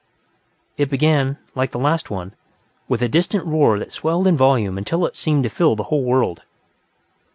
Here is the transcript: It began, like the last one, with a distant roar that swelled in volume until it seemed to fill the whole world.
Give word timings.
It 0.77 0.89
began, 0.89 1.37
like 1.53 1.69
the 1.69 1.77
last 1.77 2.09
one, 2.09 2.33
with 2.87 3.03
a 3.03 3.07
distant 3.07 3.45
roar 3.45 3.77
that 3.77 3.91
swelled 3.91 4.25
in 4.25 4.35
volume 4.35 4.79
until 4.79 5.05
it 5.05 5.15
seemed 5.15 5.43
to 5.43 5.49
fill 5.49 5.75
the 5.75 5.83
whole 5.93 6.03
world. 6.05 6.41